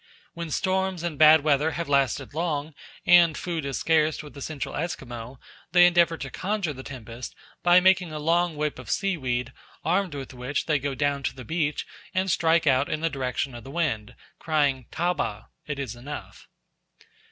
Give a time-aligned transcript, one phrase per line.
[0.33, 2.73] When storms and bad weather have lasted long
[3.05, 5.37] and food is scarce with the Central Esquimaux,
[5.73, 9.53] they endeavour to conjure the tempest by making a long whip of seaweed,
[9.85, 11.85] armed with which they go down to the beach
[12.15, 16.47] and strike out in the direction of the wind, crying "Taba (it is enough)!"